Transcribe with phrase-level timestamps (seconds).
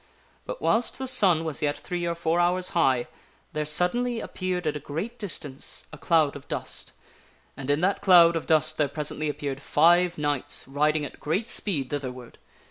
[0.47, 3.05] But, whilst the sun was yet three or four hours high,
[3.53, 6.91] there suddenly appeared at a great distance a cloud of dust.
[7.55, 11.19] And in that cloud Five knights ^ dust there presently appeared five knights, riding at
[11.19, 12.37] great defender appear speed, thitherward.